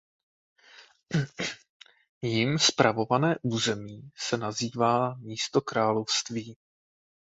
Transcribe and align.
Jím 2.21 2.59
spravované 2.59 3.35
území 3.43 4.11
se 4.17 4.37
nazývá 4.37 5.15
místokrálovství. 5.15 6.57